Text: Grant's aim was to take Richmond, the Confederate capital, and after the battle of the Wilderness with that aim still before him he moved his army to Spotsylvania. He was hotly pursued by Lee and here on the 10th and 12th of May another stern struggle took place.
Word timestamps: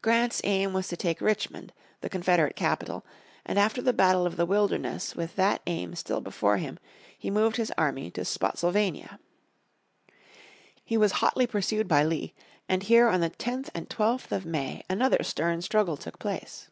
Grant's 0.00 0.40
aim 0.44 0.72
was 0.72 0.88
to 0.88 0.96
take 0.96 1.20
Richmond, 1.20 1.74
the 2.00 2.08
Confederate 2.08 2.56
capital, 2.56 3.04
and 3.44 3.58
after 3.58 3.82
the 3.82 3.92
battle 3.92 4.24
of 4.24 4.38
the 4.38 4.46
Wilderness 4.46 5.14
with 5.14 5.36
that 5.36 5.60
aim 5.66 5.94
still 5.96 6.22
before 6.22 6.56
him 6.56 6.78
he 7.18 7.28
moved 7.30 7.56
his 7.56 7.70
army 7.76 8.10
to 8.12 8.24
Spotsylvania. 8.24 9.20
He 10.82 10.96
was 10.96 11.12
hotly 11.20 11.46
pursued 11.46 11.88
by 11.88 12.04
Lee 12.04 12.32
and 12.70 12.84
here 12.84 13.08
on 13.08 13.20
the 13.20 13.28
10th 13.28 13.68
and 13.74 13.90
12th 13.90 14.32
of 14.32 14.46
May 14.46 14.82
another 14.88 15.22
stern 15.22 15.60
struggle 15.60 15.98
took 15.98 16.18
place. 16.18 16.70